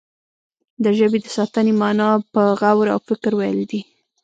د 0.83 0.85
ژبې 0.97 1.19
د 1.23 1.27
ساتنې 1.35 1.73
معنا 1.81 2.09
په 2.33 2.41
غور 2.59 2.87
او 2.95 2.99
فکر 3.09 3.31
ويل 3.35 3.59
دي. 3.71 3.81